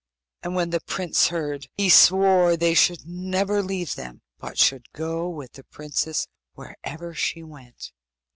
[0.41, 5.29] And when the prince heard, he swore they should never leave them, but should go
[5.29, 7.91] with the princess wherever she went.